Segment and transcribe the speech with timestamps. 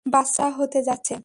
[0.05, 1.15] বাচ্চা হতে যাচ্ছে।